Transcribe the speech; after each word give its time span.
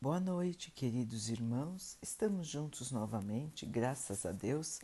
Boa 0.00 0.20
noite, 0.20 0.70
queridos 0.70 1.28
irmãos. 1.28 1.98
Estamos 2.00 2.46
juntos 2.46 2.92
novamente, 2.92 3.66
graças 3.66 4.24
a 4.24 4.30
Deus. 4.30 4.78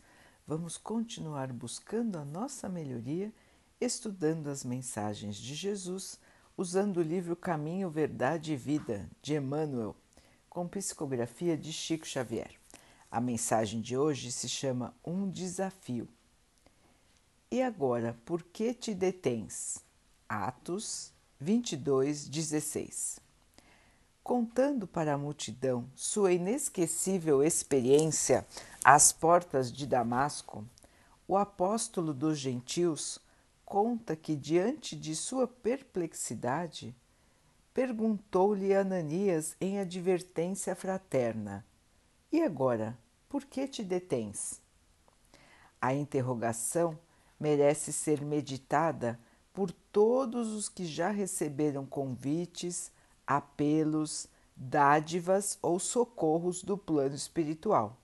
Vamos 0.45 0.77
continuar 0.77 1.53
buscando 1.53 2.17
a 2.17 2.25
nossa 2.25 2.67
melhoria, 2.67 3.33
estudando 3.79 4.49
as 4.49 4.65
mensagens 4.65 5.37
de 5.37 5.55
Jesus, 5.55 6.19
usando 6.57 6.97
o 6.97 7.01
livro 7.01 7.33
Caminho, 7.33 7.89
Verdade 7.89 8.51
e 8.51 8.57
Vida, 8.57 9.09
de 9.21 9.35
Emmanuel, 9.35 9.95
com 10.49 10.67
psicografia 10.67 11.57
de 11.57 11.71
Chico 11.71 12.05
Xavier. 12.05 12.51
A 13.09 13.21
mensagem 13.21 13.79
de 13.79 13.95
hoje 13.95 14.33
se 14.33 14.49
chama 14.49 14.93
Um 15.01 15.29
Desafio. 15.29 16.09
E 17.49 17.61
agora, 17.61 18.19
por 18.25 18.43
que 18.43 18.73
te 18.73 18.93
detens? 18.93 19.81
Atos 20.27 21.13
22, 21.39 22.27
16 22.27 23.23
contando 24.25 24.87
para 24.87 25.13
a 25.13 25.17
multidão 25.19 25.87
sua 25.93 26.33
inesquecível 26.33 27.43
experiência 27.43 28.43
às 28.83 29.11
portas 29.11 29.71
de 29.71 29.85
Damasco, 29.85 30.65
o 31.27 31.37
apóstolo 31.37 32.11
dos 32.11 32.39
gentios 32.39 33.19
conta 33.63 34.15
que, 34.15 34.35
diante 34.35 34.95
de 34.95 35.15
sua 35.15 35.47
perplexidade, 35.47 36.95
perguntou-lhe 37.71 38.73
Ananias 38.73 39.55
em 39.61 39.79
advertência 39.79 40.75
fraterna: 40.75 41.63
E 42.31 42.41
agora, 42.41 42.97
por 43.29 43.45
que 43.45 43.67
te 43.67 43.83
detens? 43.83 44.59
A 45.79 45.93
interrogação 45.93 46.97
merece 47.39 47.93
ser 47.93 48.21
meditada 48.21 49.19
por 49.53 49.71
todos 49.71 50.51
os 50.51 50.67
que 50.67 50.83
já 50.83 51.11
receberam 51.11 51.85
convites 51.85 52.91
apelos, 53.27 54.27
dádivas 54.55 55.57
ou 55.61 55.79
socorros 55.79 56.63
do 56.63 56.77
plano 56.77 57.15
espiritual. 57.15 57.97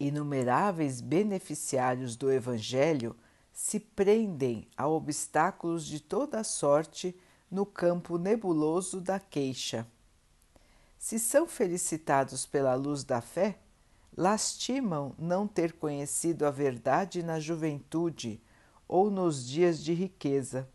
Inumeráveis 0.00 1.00
beneficiários 1.00 2.16
do 2.16 2.30
Evangelho 2.32 3.14
se 3.52 3.78
prendem 3.78 4.66
a 4.76 4.88
obstáculos 4.88 5.86
de 5.86 6.00
toda 6.00 6.42
sorte 6.42 7.16
no 7.50 7.64
campo 7.64 8.18
nebuloso 8.18 9.00
da 9.00 9.20
queixa. 9.20 9.86
Se 10.98 11.18
são 11.18 11.46
felicitados 11.46 12.46
pela 12.46 12.74
luz 12.74 13.04
da 13.04 13.20
fé, 13.20 13.58
lastimam 14.16 15.14
não 15.18 15.46
ter 15.46 15.72
conhecido 15.72 16.46
a 16.46 16.50
verdade 16.50 17.22
na 17.22 17.38
juventude 17.38 18.40
ou 18.88 19.10
nos 19.10 19.46
dias 19.46 19.82
de 19.82 19.92
riqueza 19.92 20.68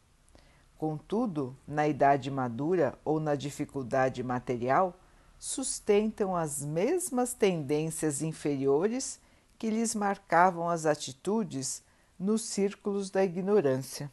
Contudo, 0.77 1.57
na 1.67 1.87
idade 1.87 2.29
madura 2.29 2.97
ou 3.03 3.19
na 3.19 3.33
dificuldade 3.33 4.21
material, 4.21 4.99
sustentam 5.39 6.35
as 6.35 6.63
mesmas 6.63 7.33
tendências 7.33 8.21
inferiores 8.21 9.19
que 9.57 9.71
lhes 9.71 9.95
marcavam 9.95 10.69
as 10.69 10.85
atitudes 10.85 11.83
nos 12.19 12.43
círculos 12.43 13.09
da 13.09 13.23
ignorância. 13.23 14.11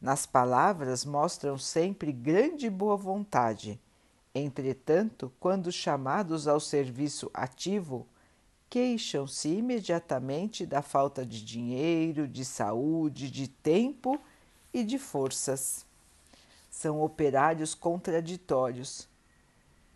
Nas 0.00 0.24
palavras 0.24 1.04
mostram 1.04 1.58
sempre 1.58 2.12
grande 2.12 2.70
boa 2.70 2.96
vontade, 2.96 3.80
entretanto, 4.32 5.32
quando 5.40 5.72
chamados 5.72 6.46
ao 6.46 6.60
serviço 6.60 7.28
ativo, 7.34 8.06
queixam-se 8.70 9.48
imediatamente 9.48 10.64
da 10.64 10.82
falta 10.82 11.26
de 11.26 11.44
dinheiro, 11.44 12.28
de 12.28 12.44
saúde, 12.44 13.30
de 13.30 13.48
tempo 13.48 14.20
e 14.76 14.84
de 14.84 14.98
forças. 14.98 15.86
São 16.70 17.00
operários 17.00 17.74
contraditórios, 17.74 19.08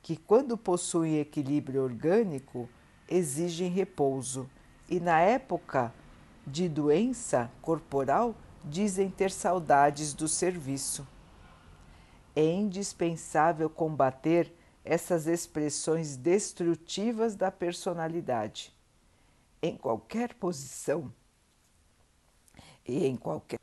que, 0.00 0.16
quando 0.16 0.56
possuem 0.56 1.18
equilíbrio 1.18 1.82
orgânico, 1.82 2.66
exigem 3.06 3.68
repouso 3.68 4.48
e, 4.88 4.98
na 4.98 5.20
época 5.20 5.92
de 6.46 6.66
doença 6.66 7.50
corporal, 7.60 8.34
dizem 8.64 9.10
ter 9.10 9.30
saudades 9.30 10.14
do 10.14 10.26
serviço. 10.26 11.06
É 12.34 12.42
indispensável 12.42 13.68
combater 13.68 14.50
essas 14.82 15.26
expressões 15.26 16.16
destrutivas 16.16 17.36
da 17.36 17.50
personalidade. 17.50 18.74
Em 19.60 19.76
qualquer 19.76 20.32
posição 20.32 21.12
e 22.86 23.04
em 23.04 23.14
qualquer 23.14 23.60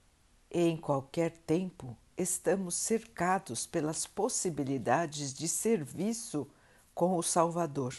em 0.51 0.77
qualquer 0.77 1.31
tempo, 1.31 1.95
estamos 2.17 2.75
cercados 2.75 3.65
pelas 3.67 4.07
possibilidades 4.07 5.33
de 5.33 5.47
serviço 5.47 6.47
com 6.95 7.17
o 7.17 7.23
Salvador. 7.23 7.95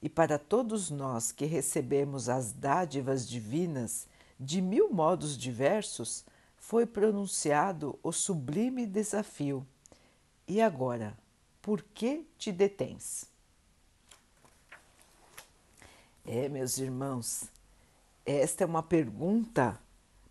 E 0.00 0.08
para 0.08 0.38
todos 0.38 0.90
nós 0.90 1.32
que 1.32 1.44
recebemos 1.44 2.28
as 2.28 2.52
dádivas 2.52 3.28
divinas 3.28 4.06
de 4.38 4.60
mil 4.60 4.90
modos 4.90 5.36
diversos, 5.36 6.24
foi 6.56 6.86
pronunciado 6.86 7.98
o 8.02 8.12
sublime 8.12 8.86
desafio. 8.86 9.66
E 10.46 10.60
agora, 10.60 11.16
por 11.60 11.82
que 11.82 12.26
te 12.38 12.52
detens? 12.52 13.26
É, 16.24 16.48
meus 16.48 16.78
irmãos, 16.78 17.44
esta 18.24 18.64
é 18.64 18.66
uma 18.66 18.82
pergunta 18.82 19.80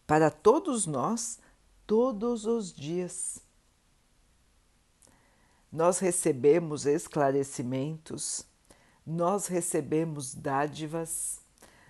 para 0.08 0.32
todos 0.32 0.86
nós, 0.86 1.38
todos 1.86 2.46
os 2.46 2.74
dias. 2.74 3.40
Nós 5.70 6.00
recebemos 6.00 6.86
esclarecimentos, 6.86 8.46
nós 9.06 9.48
recebemos 9.48 10.34
dádivas, 10.34 11.42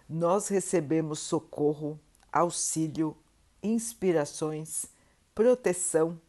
nós 0.10 0.48
recebemos 0.48 1.20
socorro, 1.20 2.00
auxílio, 2.34 3.16
inspirações, 3.62 4.88
proteção 5.36 6.20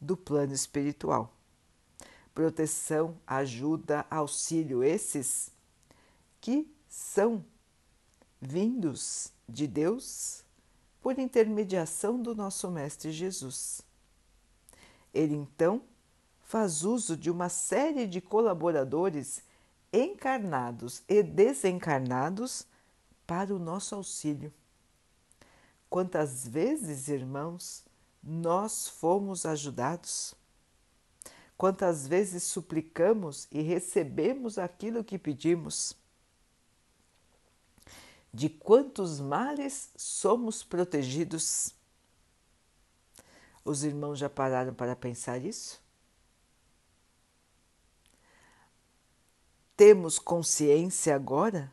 do 0.00 0.16
plano 0.16 0.52
espiritual. 0.52 1.32
Proteção, 2.34 3.16
ajuda, 3.26 4.04
auxílio, 4.10 4.82
esses 4.82 5.50
que 6.40 6.68
são 6.88 7.44
vindos 8.40 9.32
de 9.48 9.66
Deus 9.66 10.44
por 11.06 11.20
intermediação 11.20 12.20
do 12.20 12.34
nosso 12.34 12.68
Mestre 12.68 13.12
Jesus. 13.12 13.80
Ele 15.14 15.36
então 15.36 15.82
faz 16.40 16.82
uso 16.82 17.16
de 17.16 17.30
uma 17.30 17.48
série 17.48 18.08
de 18.08 18.20
colaboradores 18.20 19.40
encarnados 19.92 21.04
e 21.08 21.22
desencarnados 21.22 22.66
para 23.24 23.54
o 23.54 23.58
nosso 23.60 23.94
auxílio. 23.94 24.52
Quantas 25.88 26.44
vezes, 26.44 27.06
irmãos, 27.06 27.84
nós 28.20 28.88
fomos 28.88 29.46
ajudados? 29.46 30.34
Quantas 31.56 32.04
vezes 32.08 32.42
suplicamos 32.42 33.46
e 33.52 33.62
recebemos 33.62 34.58
aquilo 34.58 35.04
que 35.04 35.20
pedimos? 35.20 35.94
De 38.36 38.50
quantos 38.50 39.18
males 39.18 39.88
somos 39.96 40.62
protegidos. 40.62 41.74
Os 43.64 43.82
irmãos 43.82 44.18
já 44.18 44.28
pararam 44.28 44.74
para 44.74 44.94
pensar 44.94 45.42
isso? 45.42 45.82
Temos 49.74 50.18
consciência 50.18 51.14
agora 51.14 51.72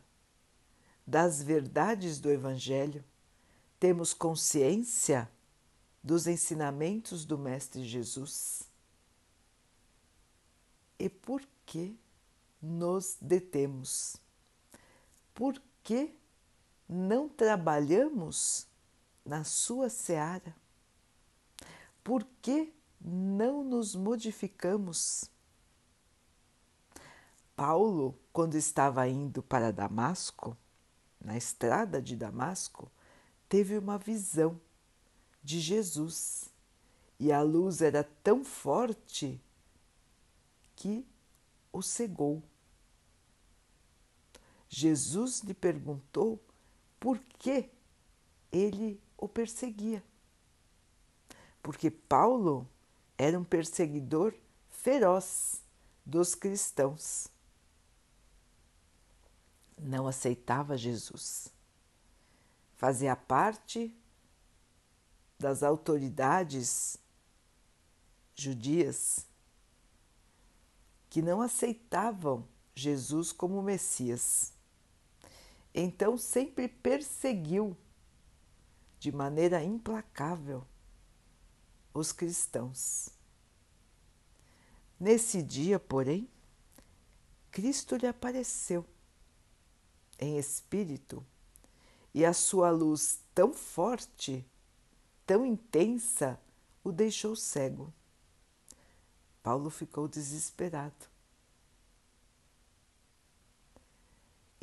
das 1.06 1.42
verdades 1.42 2.18
do 2.18 2.30
Evangelho? 2.30 3.04
Temos 3.78 4.14
consciência 4.14 5.30
dos 6.02 6.26
ensinamentos 6.26 7.26
do 7.26 7.36
Mestre 7.36 7.84
Jesus? 7.84 8.62
E 10.98 11.10
por 11.10 11.42
que 11.66 11.94
nos 12.62 13.18
detemos? 13.20 14.16
Por 15.34 15.60
que 15.82 16.23
não 16.88 17.28
trabalhamos 17.28 18.66
na 19.24 19.44
sua 19.44 19.88
seara? 19.88 20.54
Por 22.02 22.26
que 22.42 22.72
não 23.00 23.64
nos 23.64 23.94
modificamos? 23.94 25.30
Paulo, 27.56 28.18
quando 28.32 28.56
estava 28.56 29.08
indo 29.08 29.42
para 29.42 29.72
Damasco, 29.72 30.56
na 31.20 31.36
estrada 31.36 32.02
de 32.02 32.16
Damasco, 32.16 32.90
teve 33.48 33.78
uma 33.78 33.96
visão 33.96 34.60
de 35.42 35.60
Jesus 35.60 36.50
e 37.18 37.30
a 37.32 37.40
luz 37.42 37.80
era 37.80 38.04
tão 38.22 38.44
forte 38.44 39.40
que 40.74 41.06
o 41.72 41.80
cegou. 41.80 42.42
Jesus 44.68 45.40
lhe 45.40 45.54
perguntou 45.54 46.40
por 47.04 47.18
que 47.38 47.68
ele 48.50 48.98
o 49.18 49.28
perseguia. 49.28 50.02
Porque 51.62 51.90
Paulo 51.90 52.66
era 53.18 53.38
um 53.38 53.44
perseguidor 53.44 54.34
feroz 54.70 55.62
dos 56.02 56.34
cristãos. 56.34 57.28
Não 59.78 60.08
aceitava 60.08 60.78
Jesus. 60.78 61.52
Fazia 62.74 63.14
parte 63.14 63.94
das 65.38 65.62
autoridades 65.62 66.96
judias 68.34 69.26
que 71.10 71.20
não 71.20 71.42
aceitavam 71.42 72.48
Jesus 72.74 73.30
como 73.30 73.62
Messias. 73.62 74.54
Então 75.74 76.16
sempre 76.16 76.68
perseguiu 76.68 77.76
de 79.00 79.10
maneira 79.10 79.62
implacável 79.62 80.64
os 81.92 82.12
cristãos. 82.12 83.08
Nesse 84.98 85.42
dia, 85.42 85.80
porém, 85.80 86.28
Cristo 87.50 87.96
lhe 87.96 88.06
apareceu 88.06 88.86
em 90.18 90.38
espírito 90.38 91.26
e 92.14 92.24
a 92.24 92.32
sua 92.32 92.70
luz 92.70 93.20
tão 93.34 93.52
forte, 93.52 94.46
tão 95.26 95.44
intensa, 95.44 96.40
o 96.84 96.92
deixou 96.92 97.34
cego. 97.34 97.92
Paulo 99.42 99.70
ficou 99.70 100.06
desesperado 100.06 101.13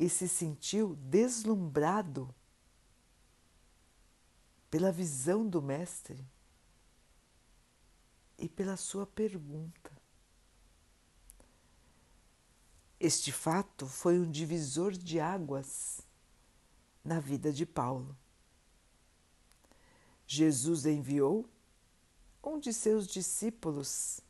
e 0.02 0.08
se 0.08 0.28
sentiu 0.28 0.96
deslumbrado 0.96 2.34
pela 4.68 4.90
visão 4.90 5.48
do 5.48 5.62
Mestre 5.62 6.26
e 8.36 8.48
pela 8.48 8.76
sua 8.76 9.06
pergunta. 9.06 9.92
Este 12.98 13.30
fato 13.30 13.86
foi 13.86 14.18
um 14.18 14.28
divisor 14.28 14.90
de 14.90 15.20
águas 15.20 16.00
na 17.04 17.20
vida 17.20 17.52
de 17.52 17.64
Paulo. 17.64 18.18
Jesus 20.26 20.84
enviou 20.84 21.48
um 22.42 22.58
de 22.58 22.72
seus 22.72 23.06
discípulos 23.06 24.20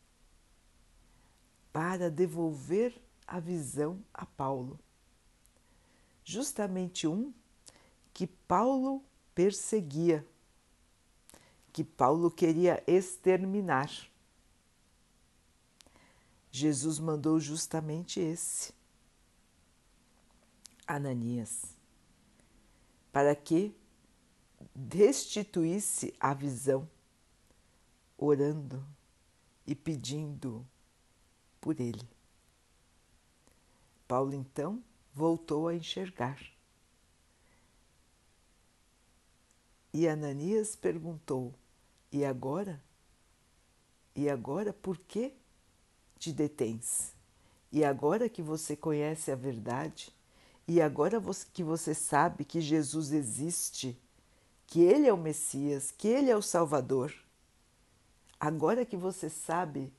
para 1.72 2.10
devolver 2.10 2.94
a 3.26 3.40
visão 3.40 4.04
a 4.12 4.26
Paulo. 4.26 4.78
Justamente 6.24 7.06
um 7.06 7.32
que 8.12 8.26
Paulo 8.26 9.02
perseguia, 9.34 10.26
que 11.72 11.82
Paulo 11.82 12.30
queria 12.30 12.82
exterminar. 12.86 13.90
Jesus 16.50 16.98
mandou 16.98 17.40
justamente 17.40 18.20
esse, 18.20 18.74
Ananias, 20.86 21.76
para 23.10 23.34
que 23.34 23.74
restituísse 24.92 26.14
a 26.20 26.34
visão, 26.34 26.88
orando 28.18 28.86
e 29.66 29.74
pedindo 29.74 30.66
por 31.60 31.80
ele. 31.80 32.06
Paulo 34.06 34.34
então 34.34 34.82
voltou 35.12 35.68
a 35.68 35.74
enxergar. 35.74 36.38
E 39.92 40.08
Ananias 40.08 40.74
perguntou: 40.74 41.54
E 42.10 42.24
agora? 42.24 42.82
E 44.14 44.28
agora 44.28 44.72
por 44.72 44.98
que 44.98 45.34
te 46.18 46.32
detens? 46.32 47.12
E 47.70 47.84
agora 47.84 48.28
que 48.28 48.42
você 48.42 48.76
conhece 48.76 49.30
a 49.30 49.34
verdade, 49.34 50.14
e 50.68 50.80
agora 50.80 51.20
que 51.52 51.62
você 51.62 51.94
sabe 51.94 52.44
que 52.44 52.60
Jesus 52.60 53.12
existe, 53.12 53.98
que 54.66 54.82
Ele 54.82 55.06
é 55.06 55.12
o 55.12 55.16
Messias, 55.16 55.90
que 55.90 56.08
Ele 56.08 56.30
é 56.30 56.36
o 56.36 56.42
Salvador, 56.42 57.14
agora 58.38 58.84
que 58.84 58.96
você 58.96 59.30
sabe 59.30 59.92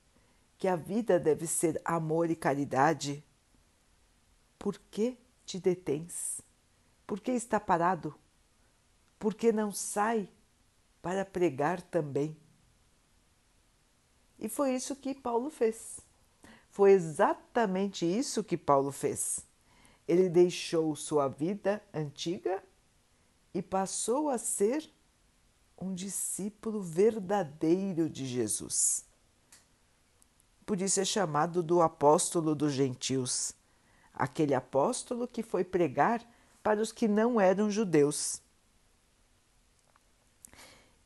que 0.58 0.68
a 0.68 0.76
vida 0.76 1.20
deve 1.20 1.48
ser 1.48 1.82
amor 1.84 2.30
e 2.30 2.36
caridade, 2.36 3.24
por 4.64 4.80
que 4.90 5.18
te 5.46 5.60
detens? 5.60 6.40
Por 7.06 7.20
que 7.20 7.32
está 7.32 7.60
parado? 7.60 8.16
Por 9.20 9.34
que 9.34 9.52
não 9.52 9.74
sai 9.74 10.30
para 11.02 11.26
pregar 11.26 11.82
também? 11.82 12.34
E 14.40 14.48
foi 14.48 14.74
isso 14.74 14.96
que 14.96 15.14
Paulo 15.14 15.50
fez. 15.50 16.00
Foi 16.70 16.94
exatamente 16.94 18.06
isso 18.06 18.42
que 18.42 18.56
Paulo 18.56 18.94
fez. 18.94 19.42
Ele 20.08 20.30
deixou 20.30 20.96
sua 20.96 21.28
vida 21.28 21.84
antiga 21.94 22.64
e 23.54 23.62
passou 23.62 24.30
a 24.30 24.38
ser 24.38 24.90
um 25.78 25.94
discípulo 25.94 26.82
verdadeiro 26.82 28.10
de 28.10 28.26
Jesus 28.26 29.04
por 30.66 30.82
isso 30.82 31.00
é 31.00 31.06
chamado 31.06 31.62
do 31.62 31.82
apóstolo 31.82 32.56
dos 32.56 32.74
gentios, 32.74 33.54
aquele 34.14 34.54
apóstolo 34.54 35.28
que 35.28 35.42
foi 35.42 35.64
pregar 35.64 36.24
para 36.62 36.80
os 36.80 36.92
que 36.92 37.08
não 37.08 37.42
eram 37.42 37.70
judeus. 37.70 38.42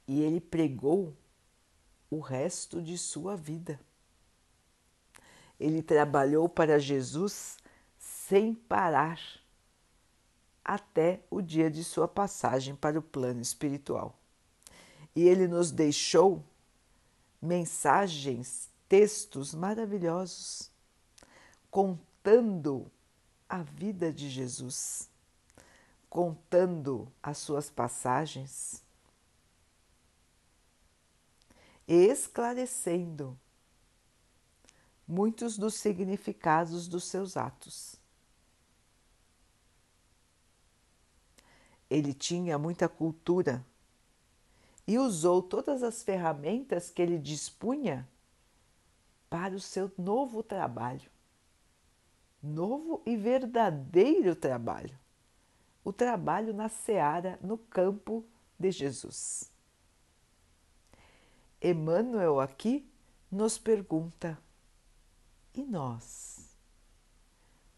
E 0.07 0.21
ele 0.21 0.39
pregou 0.39 1.15
o 2.09 2.19
resto 2.19 2.81
de 2.81 2.98
sua 2.98 3.36
vida. 3.36 3.80
Ele 5.59 5.81
trabalhou 5.81 6.48
para 6.48 6.80
Jesus 6.80 7.57
sem 7.98 8.54
parar 8.54 9.19
até 10.63 11.21
o 11.30 11.42
dia 11.42 11.71
de 11.71 11.83
sua 11.83 12.07
passagem 12.07 12.75
para 12.75 13.00
o 13.00 13.01
plano 13.01 13.42
espiritual. 13.42 14.18
E 15.15 15.27
ele 15.27 15.48
nos 15.48 15.71
deixou 15.71 16.44
mensagens 17.42 18.69
textos 18.88 19.53
maravilhosos 19.53 20.69
contando 21.71 22.89
a 23.50 23.62
vida 23.62 24.12
de 24.12 24.30
Jesus, 24.30 25.10
contando 26.10 27.12
as 27.22 27.38
suas 27.38 27.70
passagens 27.70 28.84
e 31.88 31.94
esclarecendo 32.08 33.38
muitos 35.08 35.58
dos 35.58 35.76
significados 35.76 36.88
dos 36.88 37.06
seus 37.06 37.38
atos. 37.38 37.96
Ele 41.89 42.13
tinha 42.13 42.58
muita 42.58 42.89
cultura 42.89 43.66
e 44.86 44.98
usou 44.98 45.42
todas 45.42 45.84
as 45.84 46.04
ferramentas 46.04 46.89
que 46.89 47.01
ele 47.01 47.18
dispunha 47.18 48.08
para 49.30 49.56
o 49.56 49.60
seu 49.60 49.92
novo 49.98 50.44
trabalho. 50.44 51.10
Novo 52.41 53.01
e 53.06 53.17
verdadeiro 53.17 54.36
trabalho. 54.36 54.98
O 55.84 55.91
trabalho 55.91 56.53
na 56.53 56.70
seara, 56.70 57.39
no 57.41 57.58
campo 57.58 58.24
de 58.60 58.72
Jesus. 58.72 59.51
Emmanuel 61.62 62.39
aqui 62.39 62.88
nos 63.32 63.58
pergunta: 63.58 64.38
e 65.53 65.63
nós? 65.63 66.56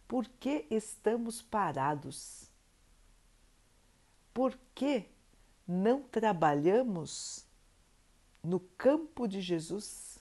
Por 0.08 0.28
que 0.28 0.66
estamos 0.70 1.42
parados? 1.42 2.50
Por 4.34 4.58
que 4.74 5.06
não 5.68 6.02
trabalhamos 6.02 7.46
no 8.44 8.60
campo 8.60 9.28
de 9.28 9.40
Jesus? 9.40 10.20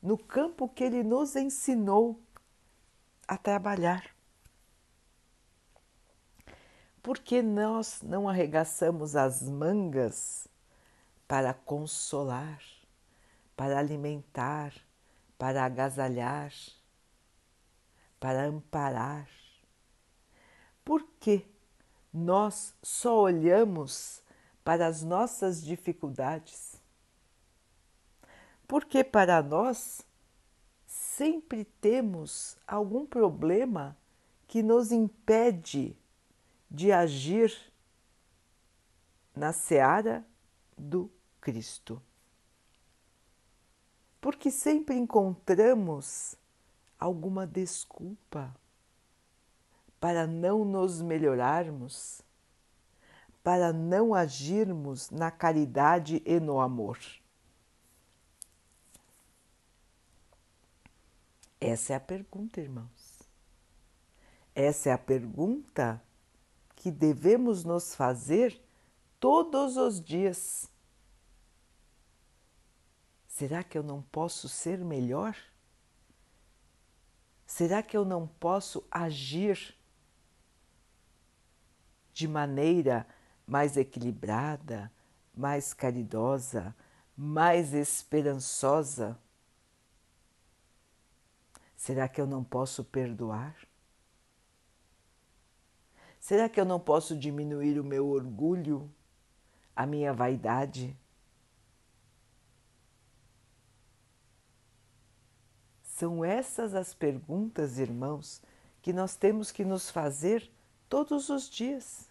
no 0.00 0.16
campo 0.16 0.68
que 0.68 0.84
ele 0.84 1.02
nos 1.02 1.34
ensinou 1.36 2.20
a 3.28 3.36
trabalhar. 3.36 4.04
Por 7.02 7.18
que 7.18 7.42
nós 7.42 8.02
não 8.02 8.28
arregaçamos 8.28 9.14
as 9.14 9.42
mangas 9.42 10.48
para 11.28 11.54
consolar, 11.54 12.60
para 13.54 13.78
alimentar, 13.78 14.72
para 15.38 15.64
agasalhar, 15.64 16.52
para 18.18 18.44
amparar? 18.46 19.28
Por 20.84 21.06
que 21.20 21.46
nós 22.12 22.74
só 22.82 23.20
olhamos 23.20 24.22
para 24.64 24.86
as 24.86 25.02
nossas 25.02 25.62
dificuldades 25.62 26.78
porque 28.68 29.02
para 29.02 29.42
nós 29.42 30.02
sempre 31.18 31.64
temos 31.64 32.56
algum 32.64 33.04
problema 33.04 33.96
que 34.46 34.62
nos 34.62 34.92
impede 34.92 35.98
de 36.70 36.92
agir 36.92 37.52
na 39.34 39.52
seara 39.52 40.24
do 40.76 41.10
Cristo. 41.40 42.00
Porque 44.20 44.48
sempre 44.48 44.94
encontramos 44.94 46.36
alguma 46.96 47.44
desculpa 47.44 48.54
para 49.98 50.24
não 50.24 50.64
nos 50.64 51.02
melhorarmos, 51.02 52.22
para 53.42 53.72
não 53.72 54.14
agirmos 54.14 55.10
na 55.10 55.32
caridade 55.32 56.22
e 56.24 56.38
no 56.38 56.60
amor? 56.60 56.96
Essa 61.60 61.94
é 61.94 61.96
a 61.96 62.00
pergunta, 62.00 62.60
irmãos. 62.60 63.22
Essa 64.54 64.90
é 64.90 64.92
a 64.92 64.98
pergunta 64.98 66.02
que 66.76 66.90
devemos 66.90 67.64
nos 67.64 67.94
fazer 67.94 68.60
todos 69.18 69.76
os 69.76 70.00
dias. 70.00 70.70
Será 73.26 73.62
que 73.62 73.76
eu 73.76 73.82
não 73.82 74.02
posso 74.02 74.48
ser 74.48 74.78
melhor? 74.78 75.36
Será 77.46 77.82
que 77.82 77.96
eu 77.96 78.04
não 78.04 78.26
posso 78.26 78.84
agir 78.90 79.76
de 82.12 82.28
maneira 82.28 83.06
mais 83.46 83.76
equilibrada, 83.76 84.92
mais 85.34 85.72
caridosa, 85.72 86.74
mais 87.16 87.72
esperançosa? 87.72 89.18
Será 91.78 92.08
que 92.08 92.20
eu 92.20 92.26
não 92.26 92.42
posso 92.42 92.82
perdoar? 92.82 93.56
Será 96.18 96.48
que 96.48 96.60
eu 96.60 96.64
não 96.64 96.80
posso 96.80 97.16
diminuir 97.16 97.78
o 97.78 97.84
meu 97.84 98.08
orgulho, 98.08 98.92
a 99.76 99.86
minha 99.86 100.12
vaidade? 100.12 100.98
São 105.84 106.24
essas 106.24 106.74
as 106.74 106.92
perguntas, 106.92 107.78
irmãos, 107.78 108.42
que 108.82 108.92
nós 108.92 109.14
temos 109.14 109.52
que 109.52 109.64
nos 109.64 109.88
fazer 109.88 110.50
todos 110.88 111.28
os 111.28 111.48
dias. 111.48 112.10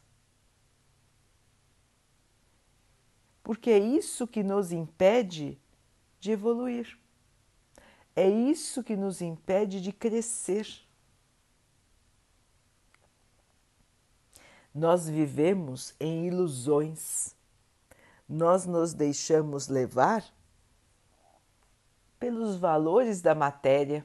Porque 3.43 3.69
é 3.69 3.79
isso 3.79 4.25
que 4.25 4.43
nos 4.43 4.71
impede 4.71 5.59
de 6.21 6.31
evoluir. 6.31 6.97
É 8.19 8.27
isso 8.27 8.83
que 8.83 8.95
nos 8.95 9.21
impede 9.21 9.79
de 9.79 9.93
crescer. 9.93 10.67
Nós 14.73 15.07
vivemos 15.07 15.93
em 15.99 16.25
ilusões, 16.25 17.35
nós 18.27 18.65
nos 18.65 18.91
deixamos 18.91 19.67
levar 19.67 20.25
pelos 22.19 22.55
valores 22.55 23.21
da 23.21 23.35
matéria. 23.35 24.03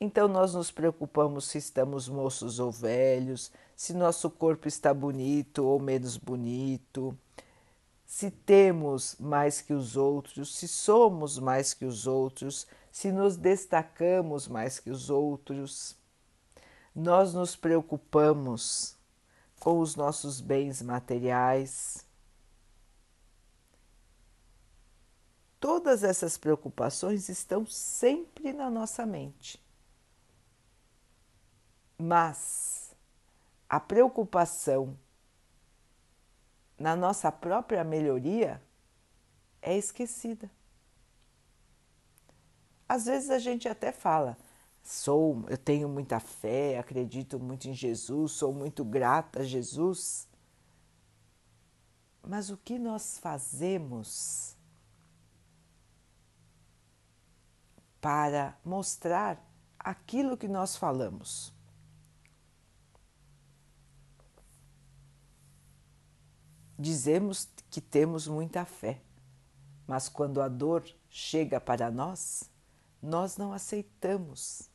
Então, 0.00 0.26
nós 0.26 0.54
nos 0.54 0.70
preocupamos 0.70 1.44
se 1.44 1.58
estamos 1.58 2.08
moços 2.08 2.58
ou 2.58 2.72
velhos, 2.72 3.52
se 3.76 3.92
nosso 3.92 4.30
corpo 4.30 4.66
está 4.66 4.94
bonito 4.94 5.62
ou 5.66 5.78
menos 5.78 6.16
bonito, 6.16 7.14
se 8.12 8.30
temos 8.30 9.16
mais 9.18 9.62
que 9.62 9.72
os 9.72 9.96
outros, 9.96 10.54
se 10.54 10.68
somos 10.68 11.38
mais 11.38 11.72
que 11.72 11.86
os 11.86 12.06
outros, 12.06 12.66
se 12.90 13.10
nos 13.10 13.38
destacamos 13.38 14.46
mais 14.46 14.78
que 14.78 14.90
os 14.90 15.08
outros. 15.08 15.96
Nós 16.94 17.32
nos 17.32 17.56
preocupamos 17.56 18.98
com 19.58 19.80
os 19.80 19.96
nossos 19.96 20.42
bens 20.42 20.82
materiais. 20.82 22.06
Todas 25.58 26.04
essas 26.04 26.36
preocupações 26.36 27.30
estão 27.30 27.64
sempre 27.64 28.52
na 28.52 28.68
nossa 28.68 29.06
mente. 29.06 29.58
Mas 31.96 32.94
a 33.66 33.80
preocupação 33.80 34.98
na 36.78 36.96
nossa 36.96 37.30
própria 37.30 37.84
melhoria 37.84 38.62
é 39.60 39.76
esquecida. 39.76 40.50
Às 42.88 43.06
vezes 43.06 43.30
a 43.30 43.38
gente 43.38 43.68
até 43.68 43.92
fala, 43.92 44.36
sou, 44.82 45.44
eu 45.48 45.56
tenho 45.56 45.88
muita 45.88 46.20
fé, 46.20 46.78
acredito 46.78 47.38
muito 47.38 47.68
em 47.68 47.74
Jesus, 47.74 48.32
sou 48.32 48.52
muito 48.52 48.84
grata 48.84 49.40
a 49.40 49.44
Jesus. 49.44 50.28
Mas 52.22 52.50
o 52.50 52.56
que 52.56 52.78
nós 52.78 53.18
fazemos 53.18 54.56
para 58.00 58.58
mostrar 58.64 59.42
aquilo 59.78 60.36
que 60.36 60.48
nós 60.48 60.76
falamos? 60.76 61.52
Dizemos 66.82 67.48
que 67.70 67.80
temos 67.80 68.26
muita 68.26 68.64
fé, 68.64 69.00
mas 69.86 70.08
quando 70.08 70.42
a 70.42 70.48
dor 70.48 70.84
chega 71.08 71.60
para 71.60 71.92
nós, 71.92 72.50
nós 73.00 73.36
não 73.36 73.52
aceitamos. 73.52 74.68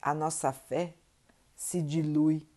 A 0.00 0.14
nossa 0.14 0.50
fé 0.50 0.94
se 1.54 1.82
dilui 1.82 2.48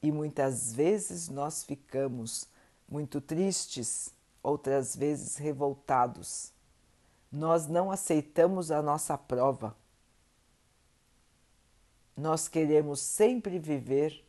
e 0.00 0.12
muitas 0.12 0.72
vezes 0.72 1.28
nós 1.28 1.64
ficamos 1.64 2.46
muito 2.88 3.20
tristes, 3.20 4.14
outras 4.40 4.94
vezes 4.94 5.34
revoltados. 5.36 6.52
Nós 7.28 7.66
não 7.66 7.90
aceitamos 7.90 8.70
a 8.70 8.80
nossa 8.80 9.18
prova. 9.18 9.76
Nós 12.16 12.46
queremos 12.46 13.00
sempre 13.00 13.58
viver 13.58 14.24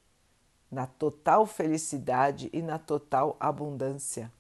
na 0.74 0.88
total 0.88 1.46
felicidade 1.46 2.50
e 2.52 2.60
na 2.60 2.80
total 2.80 3.38
abundância. 3.40 4.32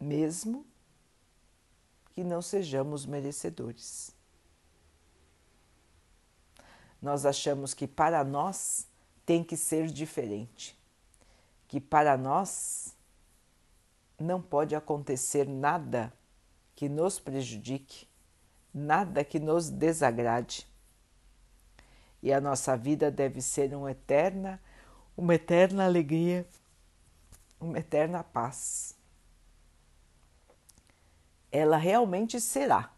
Mesmo 0.00 0.64
que 2.12 2.22
não 2.22 2.40
sejamos 2.40 3.04
merecedores. 3.04 4.14
Nós 7.00 7.26
achamos 7.26 7.74
que 7.74 7.88
para 7.88 8.22
nós 8.22 8.86
tem 9.26 9.42
que 9.42 9.56
ser 9.56 9.88
diferente, 9.88 10.78
que 11.66 11.80
para 11.80 12.16
nós 12.16 12.94
não 14.20 14.40
pode 14.40 14.76
acontecer 14.76 15.48
nada 15.48 16.12
que 16.76 16.88
nos 16.88 17.18
prejudique, 17.18 18.06
nada 18.72 19.24
que 19.24 19.40
nos 19.40 19.68
desagrade 19.68 20.71
e 22.22 22.32
a 22.32 22.40
nossa 22.40 22.76
vida 22.76 23.10
deve 23.10 23.42
ser 23.42 23.74
uma 23.74 23.90
eterna, 23.90 24.62
uma 25.16 25.34
eterna 25.34 25.84
alegria, 25.84 26.46
uma 27.60 27.78
eterna 27.78 28.22
paz. 28.22 28.96
Ela 31.50 31.76
realmente 31.76 32.40
será. 32.40 32.92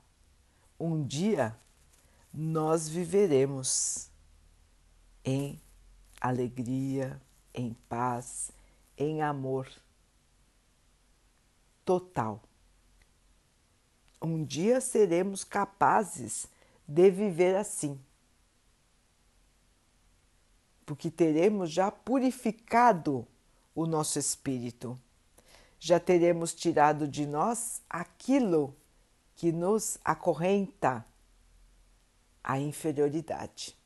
Um 0.79 1.03
dia 1.03 1.57
nós 2.33 2.89
viveremos 2.89 4.11
em 5.25 5.59
alegria, 6.21 7.21
em 7.55 7.73
paz, 7.89 8.51
em 8.99 9.23
amor 9.23 9.71
total. 11.85 12.43
Um 14.21 14.45
dia 14.45 14.81
seremos 14.81 15.45
capazes 15.45 16.47
de 16.87 17.11
viver 17.11 17.57
assim 17.57 17.99
porque 20.85 21.11
teremos 21.11 21.71
já 21.71 21.91
purificado 21.91 23.27
o 23.75 23.87
nosso 23.87 24.19
espírito, 24.19 24.99
já 25.79 25.99
teremos 25.99 26.55
tirado 26.55 27.07
de 27.09 27.27
nós 27.27 27.83
aquilo 27.89 28.75
que 29.35 29.53
nos 29.53 29.99
acorrenta 30.05 31.05
a 32.43 32.59
inferioridade, 32.59 33.77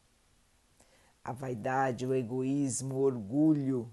a 1.25 1.33
vaidade, 1.33 2.07
o 2.07 2.15
egoísmo, 2.15 2.97
o 2.97 3.03
orgulho, 3.03 3.93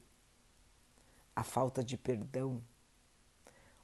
a 1.36 1.44
falta 1.44 1.84
de 1.84 1.98
perdão. 1.98 2.62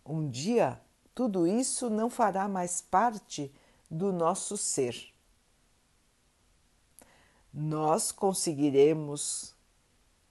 Um 0.06 0.30
dia 0.30 0.82
tudo 1.14 1.46
isso 1.46 1.90
não 1.90 2.10
fará 2.10 2.48
mais 2.48 2.82
parte 2.82 3.54
do 3.90 4.12
nosso 4.12 4.58
ser 4.58 5.11
nós 7.54 8.12
conseguiremos 8.12 9.54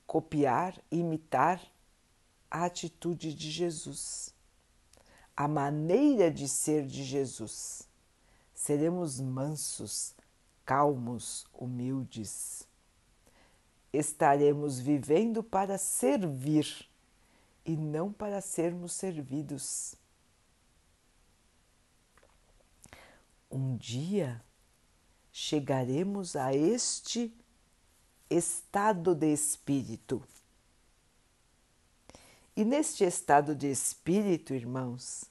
copiar, 0.07 0.81
imitar 0.91 1.63
a 2.51 2.65
atitude 2.65 3.35
de 3.35 3.51
Jesus, 3.51 4.35
a 5.37 5.47
maneira 5.47 6.31
de 6.31 6.49
ser 6.49 6.87
de 6.87 7.05
Jesus. 7.05 7.89
Seremos 8.55 9.21
mansos, 9.21 10.15
calmos, 10.65 11.47
humildes. 11.53 12.67
Estaremos 13.93 14.79
vivendo 14.79 15.43
para 15.43 15.79
servir 15.79 16.89
e 17.65 17.77
não 17.77 18.13
para 18.13 18.41
sermos 18.41 18.93
servidos. 18.93 19.95
Um 23.51 23.77
dia 23.77 24.43
chegaremos 25.33 26.37
a 26.37 26.55
este 26.55 27.33
estado 28.29 29.15
de 29.15 29.33
espírito. 29.33 30.23
E 32.57 32.65
neste 32.65 33.05
estado 33.05 33.55
de 33.55 33.69
espírito, 33.71 34.55
irmãos, 34.55 35.25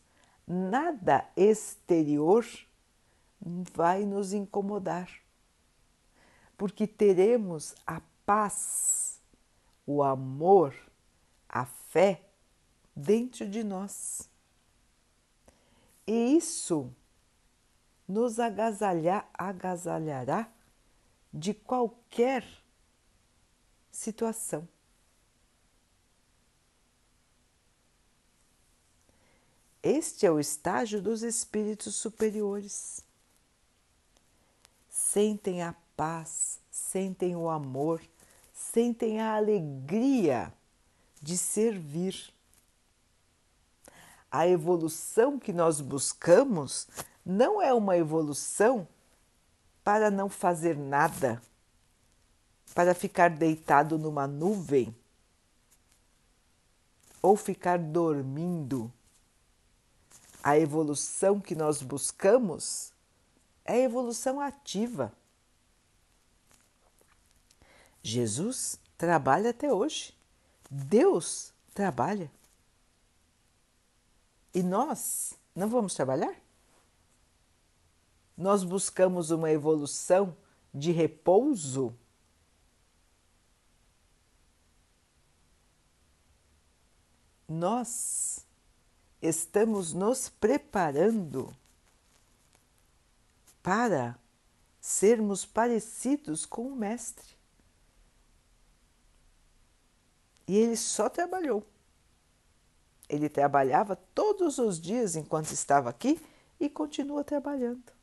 nada 0.48 1.30
exterior 1.36 2.46
vai 3.42 4.06
nos 4.06 4.34
incomodar, 4.34 5.10
porque 6.58 6.88
teremos 6.88 7.76
a 7.86 8.02
paz, 8.26 9.22
o 9.86 10.04
amor, 10.04 10.76
a 11.48 11.66
fé 11.66 12.22
dentro 12.96 13.48
de 13.48 13.64
nós. 13.64 14.30
E 16.06 16.36
isso 16.36 16.94
nos 18.10 18.40
agasalhar, 18.40 19.30
agasalhará 19.32 20.52
de 21.32 21.54
qualquer 21.54 22.44
situação. 23.92 24.68
Este 29.84 30.26
é 30.26 30.32
o 30.32 30.40
estágio 30.40 31.00
dos 31.02 31.22
espíritos 31.22 31.96
superiores. 31.96 33.06
Sentem 34.90 35.62
a 35.62 35.76
paz, 35.96 36.60
sentem 36.72 37.36
o 37.36 37.48
amor, 37.48 38.02
sentem 38.52 39.22
a 39.22 39.36
alegria 39.36 40.52
de 41.22 41.38
servir. 41.38 42.34
A 44.32 44.48
evolução 44.48 45.40
que 45.40 45.54
nós 45.54 45.80
buscamos 45.80 46.88
não 47.30 47.62
é 47.62 47.72
uma 47.72 47.96
evolução 47.96 48.88
para 49.84 50.10
não 50.10 50.28
fazer 50.28 50.76
nada, 50.76 51.40
para 52.74 52.96
ficar 52.96 53.30
deitado 53.30 54.00
numa 54.00 54.26
nuvem 54.26 54.96
ou 57.22 57.38
ficar 57.38 57.78
dormindo 57.78 58.92
a 60.42 60.58
evolução 60.58 61.40
que 61.40 61.54
nós 61.54 61.84
buscamos 61.84 62.92
é 63.64 63.74
a 63.74 63.80
evolução 63.80 64.40
ativa. 64.40 65.14
Jesus 68.02 68.80
trabalha 68.98 69.52
até 69.52 69.72
hoje. 69.72 70.18
Deus 70.68 71.54
trabalha. 71.76 72.32
E 74.52 74.64
nós 74.64 75.36
não 75.54 75.70
vamos 75.70 75.94
trabalhar? 75.94 76.49
Nós 78.40 78.64
buscamos 78.64 79.32
uma 79.32 79.52
evolução 79.52 80.34
de 80.74 80.94
repouso. 80.94 81.94
Nós 87.46 88.46
estamos 89.22 89.92
nos 89.92 90.30
preparando 90.30 91.54
para 93.62 94.18
sermos 94.80 95.46
parecidos 95.46 96.46
com 96.46 96.66
o 96.68 96.76
Mestre. 96.78 97.28
E 100.48 100.56
ele 100.56 100.78
só 100.78 101.10
trabalhou. 101.10 101.68
Ele 103.10 103.28
trabalhava 103.28 103.98
todos 103.98 104.60
os 104.60 104.80
dias 104.80 105.18
enquanto 105.18 105.52
estava 105.52 105.90
aqui 105.90 106.26
e 106.58 106.70
continua 106.70 107.22
trabalhando. 107.22 107.99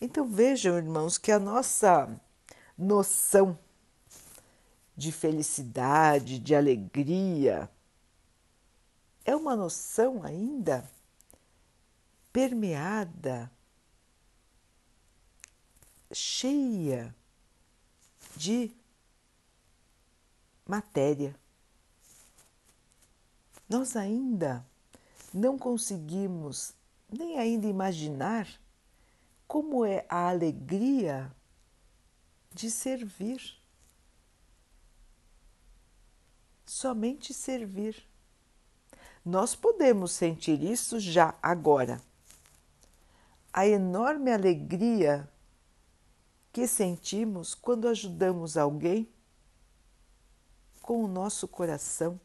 Então 0.00 0.26
vejam, 0.26 0.76
irmãos, 0.76 1.16
que 1.16 1.32
a 1.32 1.38
nossa 1.38 2.08
noção 2.76 3.58
de 4.96 5.12
felicidade, 5.12 6.38
de 6.38 6.54
alegria. 6.54 7.70
É 9.24 9.34
uma 9.34 9.54
noção 9.54 10.22
ainda 10.22 10.88
permeada, 12.32 13.50
cheia 16.12 17.14
de 18.36 18.74
matéria. 20.66 21.34
Nós 23.68 23.96
ainda 23.96 24.64
não 25.34 25.58
conseguimos 25.58 26.72
nem 27.10 27.38
ainda 27.38 27.66
imaginar 27.66 28.46
como 29.46 29.84
é 29.84 30.04
a 30.08 30.28
alegria 30.28 31.32
de 32.52 32.70
servir 32.70 33.56
somente 36.66 37.32
servir. 37.32 38.04
Nós 39.24 39.54
podemos 39.54 40.12
sentir 40.12 40.62
isso 40.62 40.98
já 41.00 41.34
agora. 41.42 42.02
A 43.52 43.66
enorme 43.66 44.30
alegria 44.30 45.30
que 46.52 46.66
sentimos 46.66 47.54
quando 47.54 47.88
ajudamos 47.88 48.56
alguém 48.56 49.08
com 50.82 51.02
o 51.02 51.08
nosso 51.08 51.48
coração. 51.48 52.20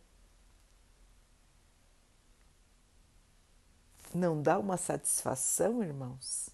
Não 4.13 4.41
dá 4.41 4.59
uma 4.59 4.75
satisfação, 4.75 5.81
irmãos? 5.81 6.49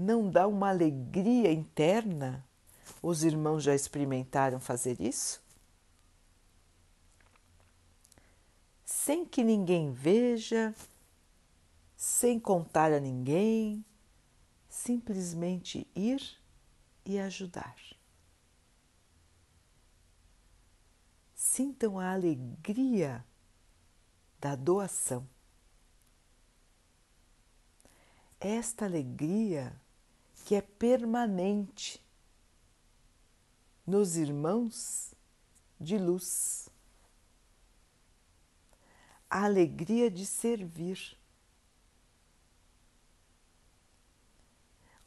Não 0.00 0.30
dá 0.30 0.46
uma 0.46 0.70
alegria 0.70 1.52
interna? 1.52 2.44
Os 3.02 3.22
irmãos 3.24 3.62
já 3.62 3.74
experimentaram 3.74 4.58
fazer 4.58 5.00
isso? 5.00 5.42
sem 9.10 9.24
que 9.24 9.42
ninguém 9.42 9.90
veja, 9.90 10.74
sem 11.96 12.38
contar 12.38 12.92
a 12.92 13.00
ninguém, 13.00 13.84
simplesmente 14.68 15.84
ir 15.96 16.20
e 17.04 17.18
ajudar. 17.18 17.76
Sintam 21.34 21.98
a 21.98 22.12
alegria 22.12 23.24
da 24.38 24.54
doação. 24.54 25.26
Esta 28.38 28.84
alegria 28.84 29.79
que 30.50 30.56
é 30.56 30.60
permanente 30.60 32.04
nos 33.86 34.16
irmãos 34.16 35.14
de 35.80 35.96
luz 35.96 36.68
a 39.30 39.44
alegria 39.44 40.10
de 40.10 40.26
servir. 40.26 41.16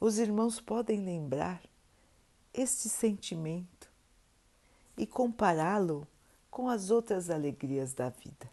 Os 0.00 0.16
irmãos 0.16 0.62
podem 0.62 1.04
lembrar 1.04 1.62
este 2.54 2.88
sentimento 2.88 3.92
e 4.96 5.06
compará-lo 5.06 6.08
com 6.50 6.70
as 6.70 6.88
outras 6.88 7.28
alegrias 7.28 7.92
da 7.92 8.08
vida, 8.08 8.50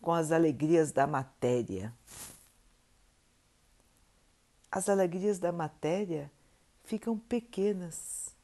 com 0.00 0.10
as 0.10 0.32
alegrias 0.32 0.90
da 0.90 1.06
matéria. 1.06 1.94
As 4.70 4.88
alegrias 4.88 5.38
da 5.38 5.50
matéria 5.50 6.30
ficam 6.84 7.18
pequenas 7.18 8.34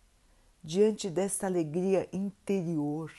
diante 0.63 1.11
desta 1.11 1.47
alegria 1.47 2.09
interior 2.13 3.13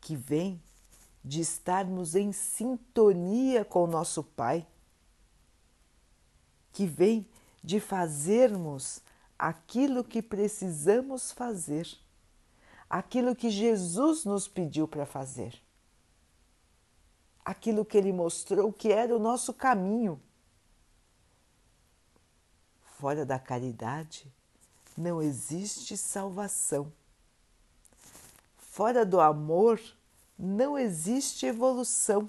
que 0.00 0.16
vem 0.16 0.60
de 1.24 1.40
estarmos 1.40 2.14
em 2.14 2.32
sintonia 2.32 3.64
com 3.64 3.84
o 3.84 3.86
nosso 3.86 4.22
Pai, 4.22 4.66
que 6.72 6.86
vem 6.86 7.26
de 7.62 7.78
fazermos 7.78 9.02
aquilo 9.38 10.02
que 10.02 10.22
precisamos 10.22 11.30
fazer, 11.32 11.88
aquilo 12.88 13.36
que 13.36 13.50
Jesus 13.50 14.24
nos 14.24 14.48
pediu 14.48 14.88
para 14.88 15.04
fazer, 15.04 15.60
aquilo 17.44 17.84
que 17.84 17.96
Ele 17.96 18.12
mostrou 18.12 18.72
que 18.72 18.92
era 18.92 19.14
o 19.14 19.18
nosso 19.18 19.52
caminho. 19.52 20.20
Fora 22.98 23.24
da 23.24 23.38
caridade 23.38 24.30
não 24.96 25.22
existe 25.22 25.96
salvação. 25.96 26.92
Fora 28.56 29.04
do 29.04 29.20
amor 29.20 29.80
não 30.38 30.78
existe 30.78 31.46
evolução. 31.46 32.28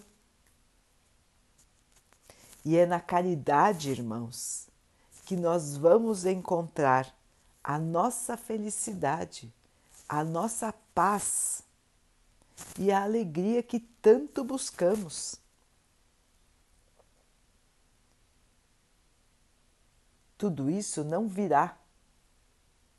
E 2.64 2.78
é 2.78 2.86
na 2.86 3.00
caridade, 3.00 3.90
irmãos, 3.90 4.68
que 5.26 5.36
nós 5.36 5.76
vamos 5.76 6.26
encontrar 6.26 7.14
a 7.64 7.78
nossa 7.80 8.38
felicidade, 8.38 9.52
a 10.08 10.24
nossa 10.24 10.74
paz 10.94 11.64
e 12.80 12.92
a 12.92 13.04
alegria 13.04 13.62
que 13.62 13.80
tanto 13.80 14.44
buscamos. 14.44 15.40
Tudo 20.38 20.70
isso 20.70 21.04
não 21.04 21.28
virá 21.28 21.78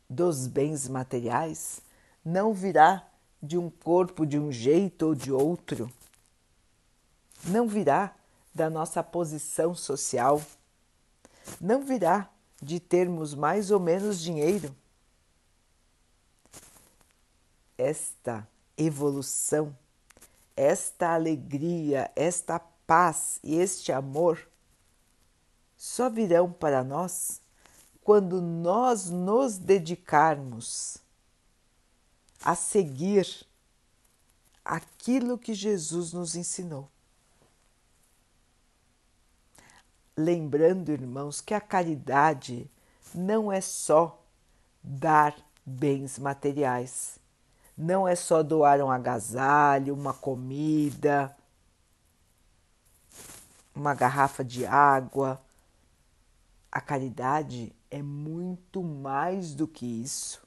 dos 0.09 0.47
bens 0.47 0.87
materiais, 0.87 1.81
não 2.25 2.55
virá 2.55 3.07
de 3.43 3.59
um 3.59 3.69
corpo 3.69 4.25
de 4.25 4.39
um 4.39 4.53
jeito 4.53 5.07
ou 5.07 5.15
de 5.15 5.33
outro, 5.33 5.93
não 7.45 7.67
virá 7.67 8.15
da 8.55 8.71
nossa 8.71 9.03
posição 9.03 9.75
social, 9.75 10.41
não 11.61 11.83
virá 11.83 12.31
de 12.63 12.79
termos 12.79 13.35
mais 13.35 13.73
ou 13.73 13.81
menos 13.81 14.21
dinheiro. 14.21 14.75
Esta 17.77 18.47
evolução, 18.77 19.77
esta 20.57 21.15
alegria, 21.15 22.11
esta 22.15 22.59
paz 22.87 23.39
e 23.43 23.57
este 23.57 23.93
amor 23.93 24.49
só 25.77 26.09
virão 26.09 26.53
para 26.53 26.85
nós 26.85 27.41
quando 28.05 28.41
nós 28.41 29.09
nos 29.09 29.57
dedicarmos 29.59 30.99
a 32.43 32.55
seguir 32.55 33.47
aquilo 34.65 35.39
que 35.39 35.55
Jesus 35.55 36.13
nos 36.13 36.35
ensinou. 36.35 36.89
Lembrando, 40.17 40.93
irmãos, 40.93 41.41
que 41.41 41.55
a 41.55 41.61
caridade 41.61 42.71
não 43.15 43.51
é 43.51 43.61
só 43.61 44.23
dar 44.83 45.35
bens 45.65 46.19
materiais, 46.19 47.19
não 47.83 48.07
é 48.07 48.15
só 48.15 48.43
doar 48.43 48.81
um 48.81 48.91
agasalho, 48.91 49.95
uma 49.95 50.15
comida, 50.15 51.37
uma 53.75 53.95
garrafa 53.95 54.45
de 54.45 54.65
água. 54.65 55.41
A 56.71 56.81
caridade 56.81 57.75
é 57.91 58.03
muito 58.03 58.83
mais 58.83 59.55
do 59.55 59.67
que 59.67 59.87
isso. 59.87 60.47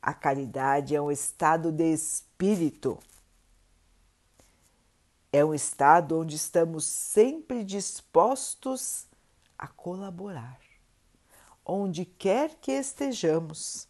A 0.00 0.12
caridade 0.12 0.96
é 0.96 1.00
um 1.00 1.10
estado 1.10 1.70
de 1.70 1.92
espírito 1.92 2.98
é 5.32 5.42
um 5.42 5.54
estado 5.54 6.18
onde 6.18 6.36
estamos 6.36 6.84
sempre 6.84 7.64
dispostos 7.64 9.06
a 9.56 9.66
colaborar, 9.66 10.60
onde 11.64 12.04
quer 12.04 12.56
que 12.56 12.70
estejamos. 12.70 13.88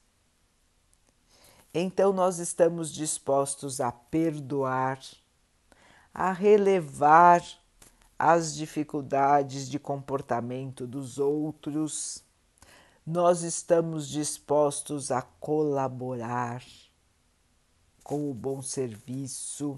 Então, 1.75 2.13
nós 2.13 2.39
estamos 2.39 2.93
dispostos 2.93 3.81
a 3.81 3.91
perdoar, 3.91 5.01
a 6.13 6.31
relevar 6.31 7.43
as 8.19 8.55
dificuldades 8.55 9.69
de 9.69 9.79
comportamento 9.79 10.87
dos 10.87 11.19
outros, 11.19 12.23
nós 13.07 13.43
estamos 13.43 14.07
dispostos 14.07 15.11
a 15.11 15.23
colaborar 15.23 16.63
com 18.05 18.31
o 18.31 18.35
bom 18.35 18.61
serviço. 18.61 19.77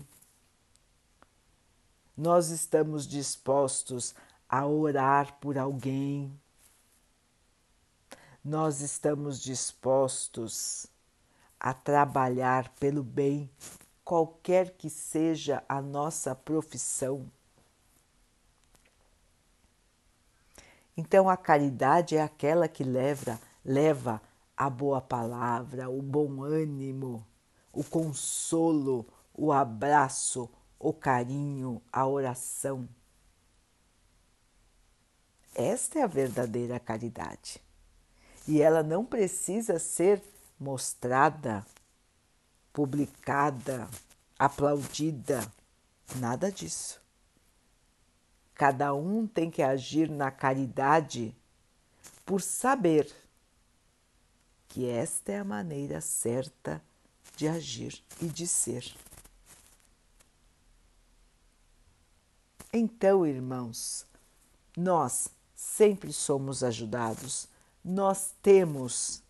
Nós 2.17 2.51
estamos 2.51 3.07
dispostos 3.07 4.15
a 4.49 4.67
orar 4.67 5.39
por 5.41 5.57
alguém, 5.57 6.39
nós 8.45 8.81
estamos 8.81 9.41
dispostos 9.41 10.87
a 11.65 11.73
trabalhar 11.73 12.69
pelo 12.79 13.03
bem, 13.03 13.51
qualquer 14.05 14.73
que 14.73 14.91
seja 14.91 15.65
a 15.67 15.81
nossa 15.81 16.35
profissão. 16.35 17.25
Então 20.95 21.27
a 21.27 21.39
caridade 21.39 22.19
é 22.19 22.23
aquela 22.23 22.69
que 22.69 22.85
leva, 22.85 23.41
leva 23.65 24.21
a 24.55 24.69
boa 24.69 25.01
palavra, 25.01 25.89
o 25.89 26.03
bom 26.03 26.43
ânimo, 26.43 27.27
o 27.73 27.83
consolo, 27.83 29.07
o 29.33 29.51
abraço, 29.51 30.51
o 30.79 30.93
carinho, 30.93 31.81
a 31.91 32.07
oração. 32.07 32.87
Esta 35.55 36.01
é 36.01 36.03
a 36.03 36.07
verdadeira 36.07 36.79
caridade. 36.79 37.59
E 38.47 38.61
ela 38.61 38.83
não 38.83 39.03
precisa 39.03 39.79
ser 39.79 40.34
mostrada, 40.59 41.65
publicada, 42.73 43.89
aplaudida, 44.39 45.51
nada 46.17 46.51
disso. 46.51 47.01
Cada 48.55 48.95
um 48.95 49.27
tem 49.27 49.51
que 49.51 49.63
agir 49.63 50.09
na 50.09 50.31
caridade 50.31 51.35
por 52.25 52.41
saber 52.41 53.13
que 54.69 54.87
esta 54.87 55.33
é 55.33 55.39
a 55.39 55.45
maneira 55.45 56.01
certa 56.01 56.83
de 57.37 57.49
agir 57.49 58.03
e 58.21 58.27
de 58.27 58.47
ser. 58.47 58.97
Então, 62.73 63.25
irmãos, 63.25 64.05
nós 64.77 65.29
sempre 65.55 66.13
somos 66.13 66.65
ajudados, 66.65 67.49
nós 67.85 68.35
temos 68.43 69.23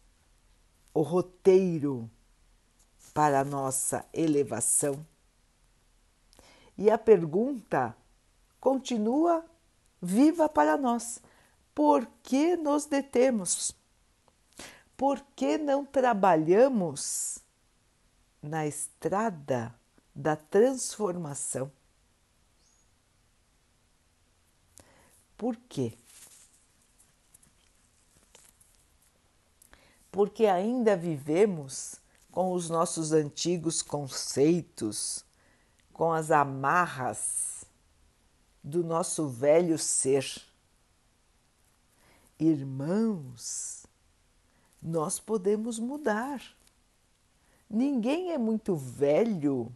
o 0.94 1.02
roteiro 1.02 2.08
para 3.12 3.40
a 3.40 3.44
nossa 3.44 4.06
elevação. 4.12 5.04
E 6.78 6.88
a 6.88 6.96
pergunta 6.96 7.96
continua 8.60 9.44
viva 10.00 10.48
para 10.48 10.76
nós: 10.76 11.20
por 11.74 12.06
que 12.22 12.56
nos 12.56 12.86
detemos? 12.86 13.74
Por 14.96 15.20
que 15.34 15.58
não 15.58 15.84
trabalhamos 15.84 17.40
na 18.40 18.64
estrada 18.64 19.74
da 20.14 20.36
transformação? 20.36 21.70
Por 25.36 25.56
quê? 25.68 25.98
Porque 30.14 30.46
ainda 30.46 30.96
vivemos 30.96 31.96
com 32.30 32.52
os 32.52 32.70
nossos 32.70 33.10
antigos 33.10 33.82
conceitos, 33.82 35.24
com 35.92 36.12
as 36.12 36.30
amarras 36.30 37.64
do 38.62 38.84
nosso 38.84 39.26
velho 39.26 39.76
ser. 39.76 40.24
Irmãos, 42.38 43.86
nós 44.80 45.18
podemos 45.18 45.80
mudar. 45.80 46.40
Ninguém 47.68 48.30
é 48.30 48.38
muito 48.38 48.76
velho 48.76 49.74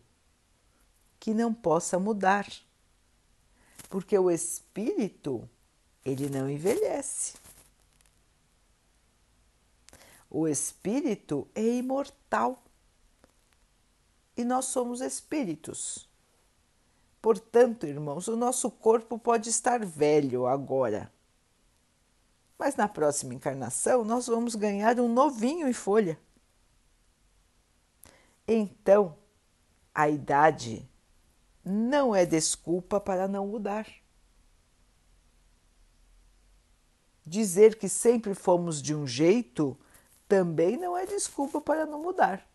que 1.18 1.35
não 1.35 1.53
possa 1.53 1.98
mudar 1.98 2.46
porque 3.88 4.18
o 4.18 4.31
espírito 4.31 5.48
ele 6.05 6.29
não 6.29 6.48
envelhece. 6.48 7.35
O 10.30 10.46
espírito 10.46 11.48
é 11.54 11.62
imortal 11.62 12.62
e 14.36 14.44
nós 14.44 14.66
somos 14.66 15.00
espíritos. 15.00 16.08
Portanto, 17.20 17.86
irmãos, 17.86 18.28
o 18.28 18.36
nosso 18.36 18.70
corpo 18.70 19.18
pode 19.18 19.48
estar 19.48 19.84
velho 19.84 20.46
agora, 20.46 21.12
mas 22.58 22.76
na 22.76 22.88
próxima 22.88 23.34
encarnação 23.34 24.04
nós 24.04 24.26
vamos 24.26 24.54
ganhar 24.54 25.00
um 25.00 25.12
novinho 25.12 25.68
em 25.68 25.72
folha. 25.72 26.18
Então, 28.46 29.16
a 29.94 30.08
idade 30.08 30.88
não 31.64 32.14
é 32.14 32.24
desculpa 32.24 33.00
para 33.00 33.26
não 33.26 33.46
mudar. 33.46 33.86
Dizer 37.26 37.76
que 37.76 37.88
sempre 37.88 38.34
fomos 38.34 38.80
de 38.80 38.94
um 38.94 39.06
jeito 39.06 39.76
também 40.28 40.76
não 40.76 40.96
é 40.96 41.06
desculpa 41.06 41.60
para 41.60 41.86
não 41.86 42.02
mudar. 42.02 42.46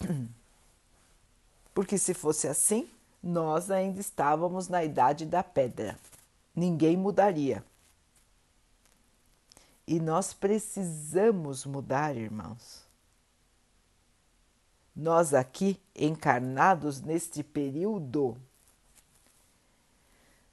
Porque 1.74 1.98
se 1.98 2.14
fosse 2.14 2.48
assim, 2.48 2.88
nós 3.22 3.70
ainda 3.70 4.00
estávamos 4.00 4.66
na 4.68 4.82
idade 4.82 5.26
da 5.26 5.42
pedra. 5.42 5.98
Ninguém 6.54 6.96
mudaria. 6.96 7.62
E 9.86 10.00
nós 10.00 10.32
precisamos 10.32 11.66
mudar, 11.66 12.16
irmãos. 12.16 12.86
Nós 14.94 15.34
aqui, 15.34 15.78
encarnados 15.94 17.02
neste 17.02 17.42
período, 17.42 18.36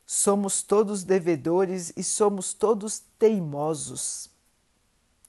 somos 0.06 0.62
todos 0.62 1.04
devedores 1.06 1.94
e 1.96 2.04
somos 2.04 2.54
todos 2.54 3.00
teimosos. 3.18 4.33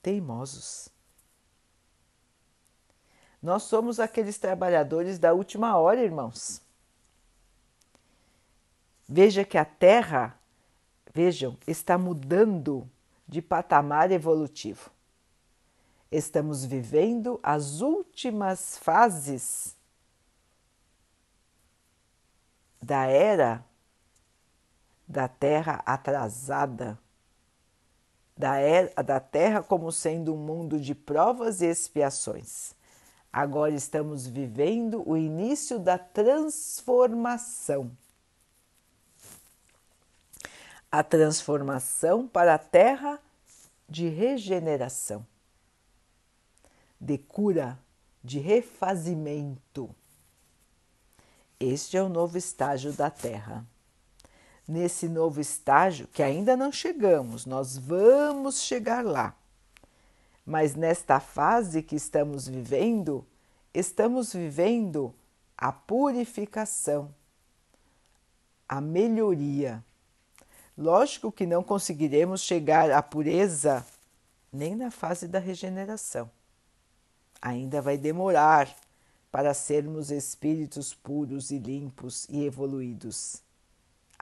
Teimosos. 0.05 0.87
Nós 3.41 3.63
somos 3.63 3.99
aqueles 3.99 4.37
trabalhadores 4.37 5.17
da 5.17 5.33
última 5.33 5.75
hora, 5.77 5.99
irmãos. 5.99 6.61
Veja 9.09 9.43
que 9.43 9.57
a 9.57 9.65
Terra, 9.65 10.39
vejam, 11.11 11.57
está 11.65 11.97
mudando 11.97 12.87
de 13.27 13.41
patamar 13.41 14.11
evolutivo. 14.11 14.91
Estamos 16.11 16.63
vivendo 16.63 17.39
as 17.41 17.81
últimas 17.81 18.77
fases 18.77 19.75
da 22.79 23.07
era 23.07 23.65
da 25.07 25.27
Terra 25.27 25.81
atrasada, 25.83 26.99
da, 28.37 28.57
era, 28.57 29.03
da 29.03 29.19
Terra 29.19 29.63
como 29.63 29.91
sendo 29.91 30.33
um 30.33 30.37
mundo 30.37 30.79
de 30.79 30.93
provas 30.93 31.61
e 31.61 31.65
expiações. 31.65 32.73
Agora 33.31 33.73
estamos 33.73 34.25
vivendo 34.25 35.03
o 35.05 35.17
início 35.17 35.77
da 35.77 35.97
transformação. 35.97 37.91
A 40.89 41.03
transformação 41.03 42.25
para 42.25 42.53
a 42.55 42.57
terra 42.57 43.19
de 43.89 44.07
regeneração, 44.07 45.25
de 46.99 47.17
cura, 47.17 47.77
de 48.23 48.39
refazimento. 48.39 49.93
Este 51.59 51.97
é 51.97 52.01
o 52.01 52.07
novo 52.07 52.37
estágio 52.37 52.93
da 52.93 53.09
Terra. 53.09 53.65
Nesse 54.67 55.07
novo 55.07 55.39
estágio, 55.39 56.07
que 56.07 56.23
ainda 56.23 56.57
não 56.57 56.71
chegamos, 56.71 57.45
nós 57.45 57.77
vamos 57.77 58.61
chegar 58.61 59.05
lá 59.05 59.35
mas 60.45 60.75
nesta 60.75 61.19
fase 61.19 61.81
que 61.81 61.95
estamos 61.95 62.47
vivendo, 62.47 63.25
estamos 63.73 64.31
vivendo 64.31 65.13
a 65.57 65.71
purificação, 65.71 67.13
a 68.69 68.79
melhoria. 68.79 69.83
Lógico 70.77 71.31
que 71.31 71.47
não 71.47 71.63
conseguiremos 71.63 72.41
chegar 72.41 72.91
à 72.91 73.01
pureza 73.01 73.85
nem 74.53 74.75
na 74.75 74.91
fase 74.91 75.27
da 75.27 75.39
regeneração. 75.39 76.29
Ainda 77.41 77.81
vai 77.81 77.97
demorar 77.97 78.73
para 79.31 79.53
sermos 79.53 80.11
espíritos 80.11 80.93
puros 80.93 81.49
e 81.49 81.57
limpos 81.57 82.27
e 82.29 82.45
evoluídos. 82.45 83.41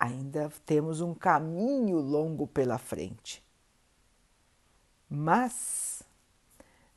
Ainda 0.04 0.52
temos 0.66 1.02
um 1.02 1.14
caminho 1.14 1.98
longo 1.98 2.46
pela 2.48 2.78
frente. 2.78 3.44
Mas 5.10 6.04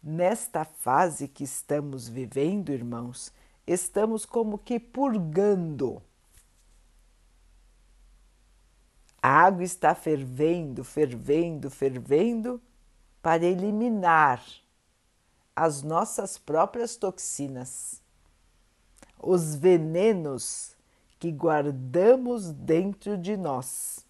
Nesta 0.09 0.64
fase 0.64 1.27
que 1.27 1.42
estamos 1.42 2.09
vivendo, 2.09 2.71
irmãos, 2.71 3.33
estamos 3.66 4.25
como 4.25 4.57
que 4.57 4.79
purgando. 4.79 6.01
A 9.21 9.47
água 9.47 9.64
está 9.64 9.97
fervendo, 9.97 10.85
fervendo, 10.85 11.69
fervendo 11.69 12.62
para 13.21 13.45
eliminar 13.45 14.40
as 15.57 15.83
nossas 15.83 16.38
próprias 16.38 16.95
toxinas, 16.95 18.01
os 19.19 19.57
venenos 19.57 20.76
que 21.18 21.31
guardamos 21.31 22.52
dentro 22.52 23.16
de 23.16 23.37
nós. 23.37 24.07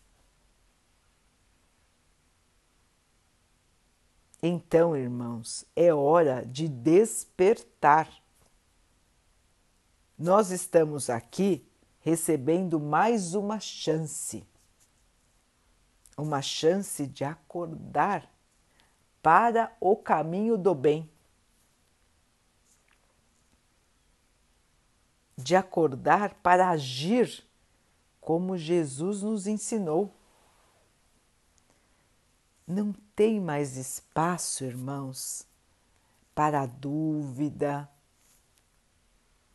Então, 4.43 4.97
irmãos, 4.97 5.65
é 5.75 5.93
hora 5.93 6.45
de 6.45 6.69
despertar. 6.69 8.09
Nós 10.19 10.51
estamos 10.51 11.11
aqui 11.11 11.67
recebendo 12.01 12.79
mais 12.79 13.35
uma 13.35 13.59
chance, 13.59 14.47
uma 16.17 16.41
chance 16.41 17.07
de 17.07 17.25
acordar 17.25 18.33
para 19.21 19.77
o 19.81 19.97
caminho 19.97 20.57
do 20.57 20.75
bem, 20.75 21.11
de 25.47 25.55
acordar 25.55 26.35
para 26.43 26.71
agir 26.71 27.47
como 28.21 28.59
Jesus 28.59 29.23
nos 29.23 29.47
ensinou. 29.47 30.13
Não 32.67 32.93
tem 33.15 33.41
mais 33.41 33.77
espaço, 33.77 34.65
irmãos, 34.65 35.47
para 36.35 36.63
a 36.63 36.67
dúvida, 36.67 37.89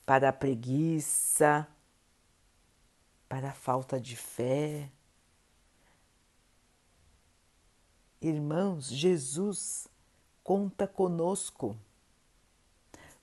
para 0.06 0.30
a 0.30 0.34
preguiça, 0.34 1.68
para 3.28 3.50
a 3.50 3.54
falta 3.54 4.00
de 4.00 4.16
fé. 4.16 4.90
Irmãos, 8.22 8.88
Jesus 8.88 9.90
conta 10.42 10.88
conosco. 10.88 11.78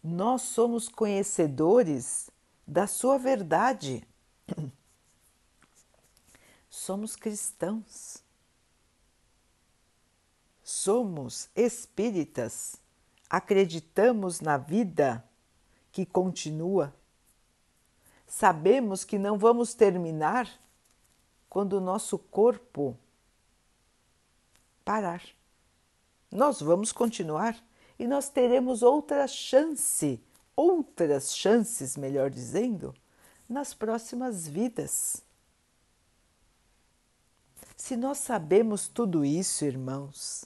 Nós 0.04 0.42
somos 0.42 0.86
conhecedores 0.86 2.30
da 2.68 2.86
Sua 2.86 3.18
verdade. 3.18 4.06
Somos 6.70 7.16
cristãos 7.16 8.22
somos 10.68 11.48
espíritas, 11.56 12.76
acreditamos 13.28 14.38
na 14.38 14.58
vida 14.58 15.24
que 15.90 16.04
continua, 16.04 16.94
sabemos 18.26 19.02
que 19.02 19.18
não 19.18 19.38
vamos 19.38 19.72
terminar 19.72 20.46
quando 21.48 21.72
o 21.72 21.80
nosso 21.80 22.18
corpo 22.18 22.94
parar. 24.84 25.22
Nós 26.30 26.60
vamos 26.60 26.92
continuar 26.92 27.56
e 27.98 28.06
nós 28.06 28.28
teremos 28.28 28.82
outra 28.82 29.26
chance, 29.26 30.22
outras 30.58 31.36
chances, 31.36 31.96
melhor 31.96 32.30
dizendo, 32.30 32.92
nas 33.48 33.72
próximas 33.72 34.48
vidas. 34.48 35.24
Se 37.76 37.96
nós 37.96 38.18
sabemos 38.18 38.88
tudo 38.88 39.24
isso, 39.24 39.64
irmãos, 39.64 40.44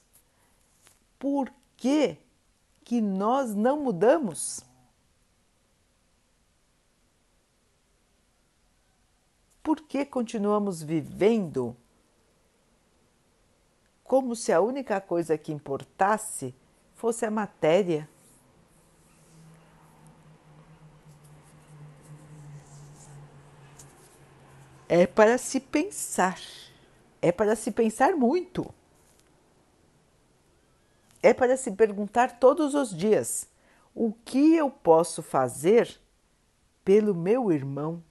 por 1.18 1.51
que, 1.79 2.18
que 2.85 3.01
nós 3.01 3.55
não 3.55 3.81
mudamos? 3.81 4.61
Por 9.62 9.81
que 9.81 10.05
continuamos 10.05 10.83
vivendo 10.83 11.75
como 14.05 14.37
se 14.37 14.53
a 14.53 14.61
única 14.61 15.01
coisa 15.01 15.38
que 15.38 15.53
importasse 15.53 16.55
fosse 16.96 17.25
a 17.25 17.31
matéria? 17.31 18.12
É 24.94 25.07
para 25.07 25.38
se 25.38 25.59
pensar, 25.59 26.38
é 27.22 27.33
para 27.33 27.57
se 27.57 27.70
pensar 27.70 28.14
muito 28.14 28.70
é 31.22 31.33
para 31.33 31.57
se 31.57 31.70
perguntar 31.70 32.38
todos 32.38 32.74
os 32.74 32.90
dias: 32.94 33.48
o 33.94 34.12
que 34.12 34.57
eu 34.57 34.68
posso 34.70 35.22
fazer 35.22 36.00
pelo 36.85 37.14
meu 37.14 37.52
irmão? 37.52 38.02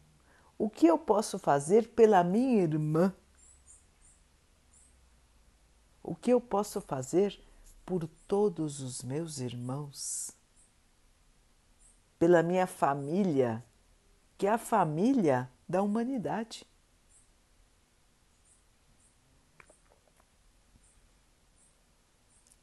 O 0.57 0.69
que 0.69 0.87
eu 0.87 0.97
posso 0.97 1.37
fazer 1.37 1.89
pela 1.89 2.23
minha 2.23 2.63
irmã? 2.63 3.13
O 6.01 6.15
que 6.15 6.31
eu 6.31 6.39
posso 6.39 6.79
fazer 6.79 7.39
por 7.85 8.07
todos 8.27 8.79
os 8.79 9.03
meus 9.03 9.39
irmãos? 9.39 10.31
Pela 12.17 12.41
minha 12.41 12.67
família, 12.67 13.63
que 14.37 14.47
é 14.47 14.51
a 14.51 14.57
família 14.57 15.49
da 15.67 15.81
humanidade. 15.81 16.70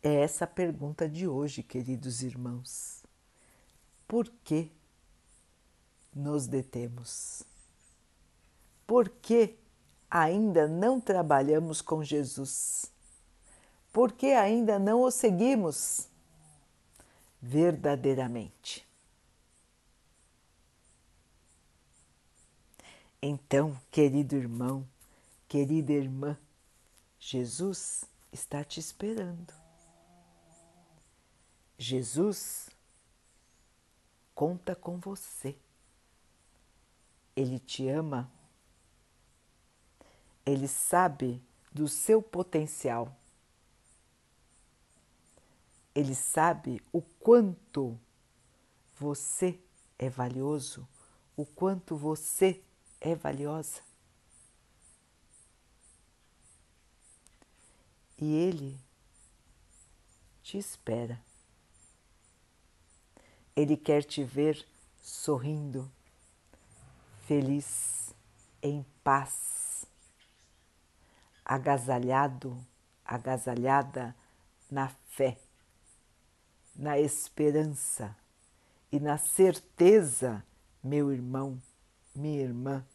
É 0.02 0.22
essa 0.22 0.44
a 0.44 0.48
pergunta 0.48 1.08
de 1.08 1.26
hoje, 1.26 1.62
queridos 1.62 2.22
irmãos. 2.22 3.02
Por 4.06 4.30
que 4.44 4.70
nos 6.14 6.46
detemos? 6.46 7.42
Por 8.87 9.08
que 9.08 9.56
ainda 10.11 10.68
não 10.68 11.00
trabalhamos 11.00 11.82
com 11.82 12.02
Jesus? 12.02 12.90
Por 13.92 14.12
que 14.12 14.28
ainda 14.28 14.78
não 14.78 15.02
o 15.02 15.11
seguimos 15.11 16.08
verdadeiramente? 17.42 18.87
Então, 23.20 23.76
querido 23.90 24.37
irmão, 24.37 24.87
querida 25.48 25.92
irmã, 25.92 26.38
Jesus 27.18 28.04
está 28.32 28.62
te 28.62 28.78
esperando. 28.78 29.57
Jesus 31.78 32.68
conta 34.34 34.74
com 34.74 34.98
você. 34.98 35.56
Ele 37.36 37.60
te 37.60 37.88
ama. 37.88 38.30
Ele 40.44 40.66
sabe 40.66 41.40
do 41.72 41.86
seu 41.86 42.20
potencial. 42.20 43.16
Ele 45.94 46.14
sabe 46.14 46.82
o 46.92 47.00
quanto 47.00 47.98
você 48.96 49.60
é 49.98 50.10
valioso, 50.10 50.88
o 51.36 51.46
quanto 51.46 51.96
você 51.96 52.62
é 53.00 53.14
valiosa. 53.14 53.82
E 58.16 58.34
Ele 58.34 58.76
te 60.42 60.58
espera. 60.58 61.27
Ele 63.58 63.76
quer 63.76 64.04
te 64.04 64.22
ver 64.22 64.64
sorrindo, 65.02 65.90
feliz, 67.26 68.14
em 68.62 68.86
paz, 69.02 69.84
agasalhado, 71.44 72.64
agasalhada 73.04 74.14
na 74.70 74.88
fé, 75.08 75.40
na 76.72 77.00
esperança 77.00 78.16
e 78.92 79.00
na 79.00 79.18
certeza, 79.18 80.40
meu 80.80 81.12
irmão, 81.12 81.60
minha 82.14 82.40
irmã, 82.40 82.86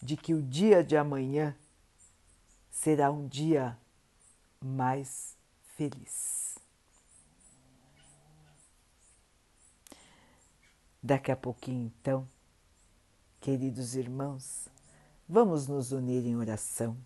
de 0.00 0.16
que 0.16 0.34
o 0.34 0.40
dia 0.40 0.84
de 0.84 0.96
amanhã 0.96 1.52
será 2.70 3.10
um 3.10 3.26
dia 3.26 3.76
mais 4.64 5.36
feliz. 5.74 6.49
Daqui 11.02 11.32
a 11.32 11.36
pouquinho, 11.36 11.86
então, 11.86 12.28
queridos 13.40 13.94
irmãos, 13.94 14.68
vamos 15.28 15.66
nos 15.66 15.92
unir 15.92 16.26
em 16.26 16.36
oração, 16.36 16.96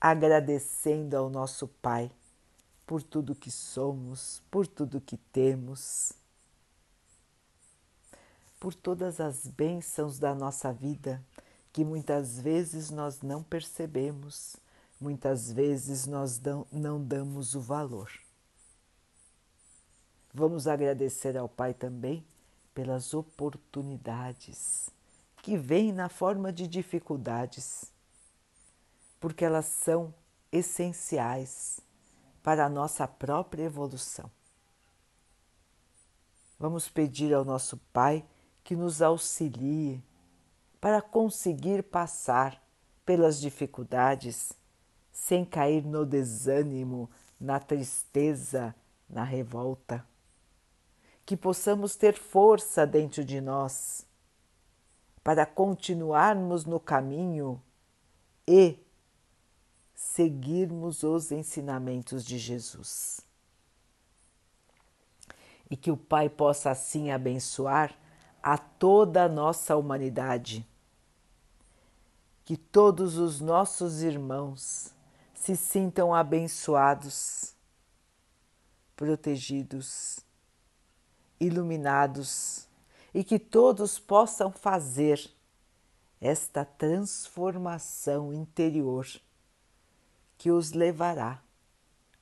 agradecendo 0.00 1.16
ao 1.16 1.30
nosso 1.30 1.68
Pai 1.68 2.10
por 2.86 3.02
tudo 3.02 3.34
que 3.34 3.50
somos, 3.50 4.42
por 4.50 4.66
tudo 4.66 5.00
que 5.00 5.16
temos, 5.16 6.12
por 8.58 8.74
todas 8.74 9.20
as 9.20 9.46
bênçãos 9.46 10.18
da 10.18 10.34
nossa 10.34 10.72
vida 10.72 11.22
que 11.72 11.84
muitas 11.84 12.40
vezes 12.40 12.90
nós 12.90 13.22
não 13.22 13.42
percebemos 13.42 14.56
muitas 15.00 15.52
vezes 15.52 16.06
nós 16.06 16.40
não 16.72 17.02
damos 17.02 17.54
o 17.54 17.60
valor. 17.60 18.10
Vamos 20.32 20.66
agradecer 20.66 21.36
ao 21.36 21.48
Pai 21.48 21.72
também 21.72 22.24
pelas 22.78 23.12
oportunidades 23.12 24.88
que 25.42 25.56
vêm 25.56 25.92
na 25.92 26.08
forma 26.08 26.52
de 26.52 26.68
dificuldades, 26.68 27.92
porque 29.18 29.44
elas 29.44 29.64
são 29.64 30.14
essenciais 30.52 31.80
para 32.40 32.64
a 32.64 32.68
nossa 32.68 33.08
própria 33.08 33.64
evolução. 33.64 34.30
Vamos 36.56 36.88
pedir 36.88 37.34
ao 37.34 37.44
nosso 37.44 37.78
Pai 37.92 38.24
que 38.62 38.76
nos 38.76 39.02
auxilie 39.02 40.00
para 40.80 41.02
conseguir 41.02 41.82
passar 41.82 42.62
pelas 43.04 43.40
dificuldades 43.40 44.52
sem 45.10 45.44
cair 45.44 45.84
no 45.84 46.06
desânimo, 46.06 47.10
na 47.40 47.58
tristeza, 47.58 48.72
na 49.10 49.24
revolta. 49.24 50.06
Que 51.28 51.36
possamos 51.36 51.94
ter 51.94 52.14
força 52.14 52.86
dentro 52.86 53.22
de 53.22 53.38
nós 53.38 54.06
para 55.22 55.44
continuarmos 55.44 56.64
no 56.64 56.80
caminho 56.80 57.62
e 58.46 58.78
seguirmos 59.94 61.02
os 61.02 61.30
ensinamentos 61.30 62.24
de 62.24 62.38
Jesus. 62.38 63.20
E 65.70 65.76
que 65.76 65.90
o 65.90 65.98
Pai 65.98 66.30
possa 66.30 66.70
assim 66.70 67.10
abençoar 67.10 67.94
a 68.42 68.56
toda 68.56 69.24
a 69.24 69.28
nossa 69.28 69.76
humanidade. 69.76 70.66
Que 72.42 72.56
todos 72.56 73.18
os 73.18 73.38
nossos 73.38 74.00
irmãos 74.00 74.94
se 75.34 75.54
sintam 75.54 76.14
abençoados, 76.14 77.54
protegidos, 78.96 80.26
iluminados 81.40 82.68
e 83.14 83.24
que 83.24 83.38
todos 83.38 83.98
possam 83.98 84.50
fazer 84.50 85.30
esta 86.20 86.64
transformação 86.64 88.32
interior 88.32 89.06
que 90.36 90.50
os 90.50 90.72
levará 90.72 91.42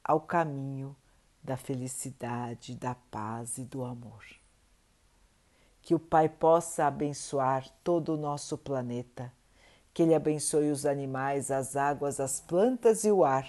ao 0.05 0.21
caminho 0.21 0.97
da 1.43 1.57
felicidade, 1.57 2.75
da 2.75 2.95
paz 2.95 3.59
e 3.59 3.65
do 3.65 3.85
amor. 3.85 4.25
Que 5.83 5.95
o 5.95 5.99
Pai 5.99 6.29
possa 6.29 6.87
abençoar 6.87 7.69
todo 7.83 8.15
o 8.15 8.17
nosso 8.17 8.59
planeta 8.59 9.33
que 9.97 10.03
Ele 10.03 10.15
abençoe 10.15 10.71
os 10.71 10.85
animais, 10.85 11.51
as 11.51 11.75
águas, 11.75 12.21
as 12.21 12.39
plantas 12.39 13.03
e 13.05 13.11
o 13.11 13.25
ar, 13.25 13.49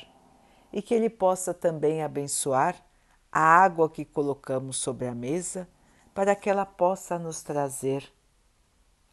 e 0.72 0.82
que 0.82 0.94
Ele 0.94 1.10
possa 1.10 1.54
também 1.54 2.02
abençoar 2.02 2.82
a 3.32 3.40
água 3.40 3.90
que 3.90 4.06
colocamos 4.06 4.78
sobre 4.78 5.08
a 5.08 5.16
mesa, 5.16 5.68
para 6.14 6.36
que 6.36 6.50
ela 6.50 6.66
possa 6.66 7.20
nos 7.20 7.44
trazer 7.44 8.12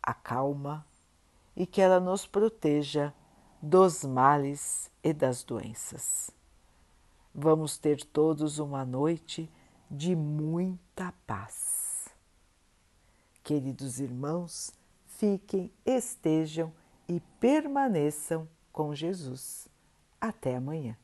a 0.03 0.15
calma 0.15 0.87
e 1.57 1.67
que 1.67 1.81
ela 1.81 2.01
nos 2.01 2.27
proteja 2.27 3.13
dos 3.61 4.05
males 4.05 4.91
e 5.03 5.13
das 5.13 5.43
doenças. 5.43 6.31
Vamos 7.35 7.79
ter 7.79 8.05
todos 8.05 8.59
uma 8.59 8.85
noite 8.85 9.51
de 9.91 10.15
muita 10.15 11.13
paz. 11.27 12.09
Queridos 13.43 14.01
irmãos, 14.01 14.73
fiquem, 15.07 15.73
estejam 15.85 16.73
e 17.09 17.21
permaneçam 17.41 18.49
com 18.73 18.95
Jesus. 18.95 19.69
Até 20.21 20.57
amanhã. 20.57 20.97